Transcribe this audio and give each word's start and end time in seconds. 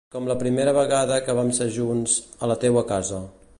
Com 0.13 0.27
la 0.29 0.35
primera 0.43 0.73
vegada 0.77 1.19
que 1.27 1.35
vam 1.41 1.53
ser 1.59 1.69
junts, 1.77 2.15
a 2.47 2.53
la 2.53 2.59
teua 2.67 2.87
casa. 2.95 3.21